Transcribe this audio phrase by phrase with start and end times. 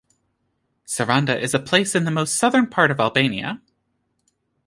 [0.83, 3.61] Saranda is a place in the most southern part of Albania.